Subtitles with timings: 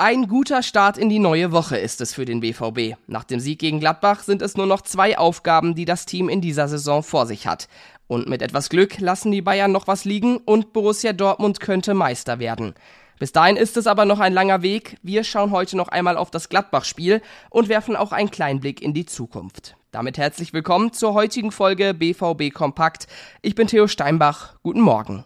[0.00, 2.96] Ein guter Start in die neue Woche ist es für den BVB.
[3.08, 6.40] Nach dem Sieg gegen Gladbach sind es nur noch zwei Aufgaben, die das Team in
[6.40, 7.66] dieser Saison vor sich hat.
[8.06, 12.38] Und mit etwas Glück lassen die Bayern noch was liegen und Borussia Dortmund könnte Meister
[12.38, 12.74] werden.
[13.18, 14.98] Bis dahin ist es aber noch ein langer Weg.
[15.02, 17.20] Wir schauen heute noch einmal auf das Gladbach-Spiel
[17.50, 19.74] und werfen auch einen kleinen Blick in die Zukunft.
[19.90, 23.08] Damit herzlich willkommen zur heutigen Folge BVB Kompakt.
[23.42, 24.54] Ich bin Theo Steinbach.
[24.62, 25.24] Guten Morgen.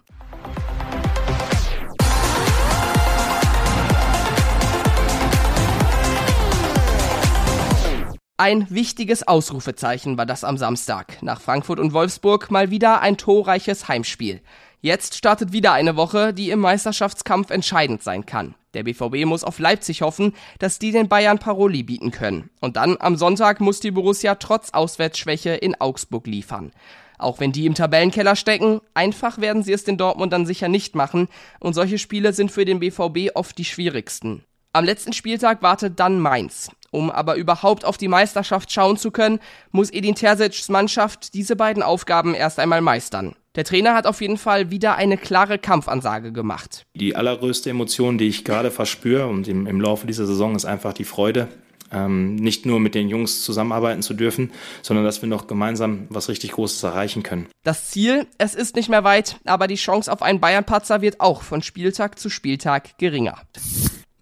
[8.45, 11.23] Ein wichtiges Ausrufezeichen war das am Samstag.
[11.23, 14.41] Nach Frankfurt und Wolfsburg mal wieder ein torreiches Heimspiel.
[14.81, 18.57] Jetzt startet wieder eine Woche, die im Meisterschaftskampf entscheidend sein kann.
[18.75, 22.51] Der BVB muss auf Leipzig hoffen, dass die den Bayern Paroli bieten können.
[22.61, 26.73] Und dann am Sonntag muss die Borussia trotz Auswärtsschwäche in Augsburg liefern.
[27.19, 30.97] Auch wenn die im Tabellenkeller stecken, einfach werden sie es den Dortmund dann sicher nicht
[30.97, 31.29] machen.
[31.61, 34.43] Und solche Spiele sind für den BVB oft die schwierigsten.
[34.75, 36.71] Am letzten Spieltag wartet dann Mainz.
[36.91, 39.39] Um aber überhaupt auf die Meisterschaft schauen zu können,
[39.71, 43.35] muss Edin Terzic's Mannschaft diese beiden Aufgaben erst einmal meistern.
[43.55, 46.87] Der Trainer hat auf jeden Fall wieder eine klare Kampfansage gemacht.
[46.95, 50.95] Die allergrößte Emotion, die ich gerade verspüre und im, im Laufe dieser Saison ist einfach
[50.95, 51.49] die Freude,
[51.93, 56.31] ähm, nicht nur mit den Jungs zusammenarbeiten zu dürfen, sondern dass wir noch gemeinsam was
[56.31, 57.47] richtig Großes erreichen können.
[57.63, 61.43] Das Ziel, es ist nicht mehr weit, aber die Chance auf einen Bayern-Patzer wird auch
[61.43, 63.37] von Spieltag zu Spieltag geringer.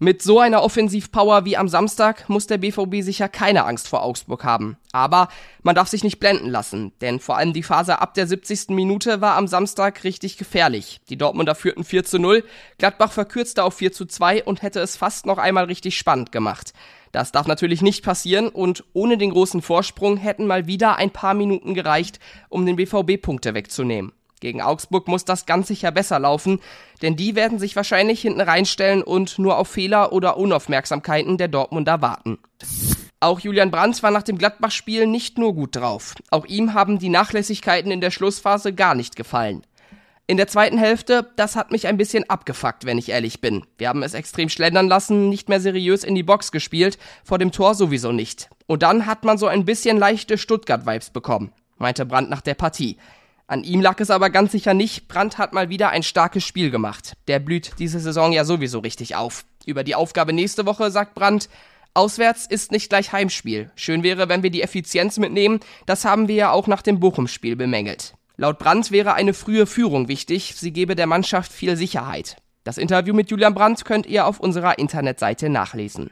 [0.03, 4.43] Mit so einer Offensivpower wie am Samstag muss der BVB sicher keine Angst vor Augsburg
[4.43, 4.77] haben.
[4.91, 5.27] Aber
[5.61, 8.69] man darf sich nicht blenden lassen, denn vor allem die Phase ab der 70.
[8.69, 11.01] Minute war am Samstag richtig gefährlich.
[11.09, 12.43] Die Dortmunder führten 4 zu 0,
[12.79, 16.73] Gladbach verkürzte auf 4 zu 2 und hätte es fast noch einmal richtig spannend gemacht.
[17.11, 21.35] Das darf natürlich nicht passieren und ohne den großen Vorsprung hätten mal wieder ein paar
[21.35, 24.13] Minuten gereicht, um den BVB Punkte wegzunehmen.
[24.41, 26.59] Gegen Augsburg muss das ganz sicher besser laufen,
[27.01, 32.01] denn die werden sich wahrscheinlich hinten reinstellen und nur auf Fehler oder Unaufmerksamkeiten der Dortmunder
[32.01, 32.39] warten.
[33.21, 36.15] Auch Julian Brandt war nach dem Gladbach-Spiel nicht nur gut drauf.
[36.31, 39.61] Auch ihm haben die Nachlässigkeiten in der Schlussphase gar nicht gefallen.
[40.25, 43.65] In der zweiten Hälfte, das hat mich ein bisschen abgefuckt, wenn ich ehrlich bin.
[43.77, 47.51] Wir haben es extrem schlendern lassen, nicht mehr seriös in die Box gespielt, vor dem
[47.51, 48.49] Tor sowieso nicht.
[48.65, 52.97] Und dann hat man so ein bisschen leichte Stuttgart-Vibes bekommen, meinte Brandt nach der Partie.
[53.51, 55.09] An ihm lag es aber ganz sicher nicht.
[55.09, 57.17] Brandt hat mal wieder ein starkes Spiel gemacht.
[57.27, 59.43] Der blüht diese Saison ja sowieso richtig auf.
[59.65, 61.49] Über die Aufgabe nächste Woche sagt Brandt,
[61.93, 63.69] Auswärts ist nicht gleich Heimspiel.
[63.75, 65.59] Schön wäre, wenn wir die Effizienz mitnehmen.
[65.85, 68.13] Das haben wir ja auch nach dem Bochum-Spiel bemängelt.
[68.37, 70.53] Laut Brandt wäre eine frühe Führung wichtig.
[70.55, 72.37] Sie gebe der Mannschaft viel Sicherheit.
[72.63, 76.11] Das Interview mit Julian Brandt könnt ihr auf unserer Internetseite nachlesen.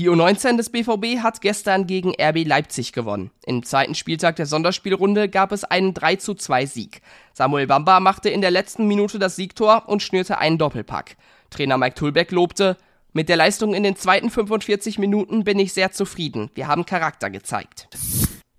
[0.00, 3.30] Die U19 des BVB hat gestern gegen RB Leipzig gewonnen.
[3.44, 7.02] Im zweiten Spieltag der Sonderspielrunde gab es einen 3 zu 2 Sieg.
[7.34, 11.18] Samuel Bamba machte in der letzten Minute das Siegtor und schnürte einen Doppelpack.
[11.50, 12.78] Trainer Mike Tulbeck lobte,
[13.12, 16.50] mit der Leistung in den zweiten 45 Minuten bin ich sehr zufrieden.
[16.54, 17.88] Wir haben Charakter gezeigt.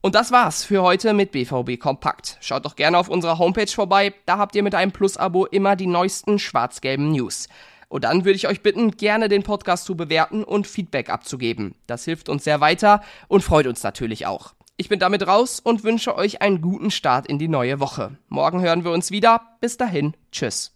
[0.01, 2.38] Und das war's für heute mit BVB Kompakt.
[2.41, 5.88] Schaut doch gerne auf unserer Homepage vorbei, da habt ihr mit einem Plus-Abo immer die
[5.88, 7.47] neuesten schwarz-gelben News.
[7.91, 11.75] Und dann würde ich euch bitten, gerne den Podcast zu bewerten und Feedback abzugeben.
[11.88, 14.53] Das hilft uns sehr weiter und freut uns natürlich auch.
[14.78, 18.18] Ich bin damit raus und wünsche euch einen guten Start in die neue Woche.
[18.30, 19.41] Morgen hören wir uns wieder.
[19.59, 20.69] Bis dahin, tschüss.